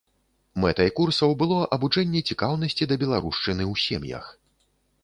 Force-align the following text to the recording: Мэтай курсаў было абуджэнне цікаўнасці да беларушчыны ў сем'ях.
Мэтай 0.63 0.89
курсаў 0.99 1.35
было 1.41 1.59
абуджэнне 1.77 2.25
цікаўнасці 2.33 2.83
да 2.93 2.99
беларушчыны 3.05 3.63
ў 3.71 3.85
сем'ях. 3.85 4.25